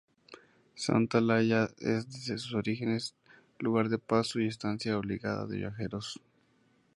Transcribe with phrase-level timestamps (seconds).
[0.73, 3.13] Santa Olalla es desde sus orígenes
[3.59, 6.19] lugar de paso y estancia obligada de viajeros.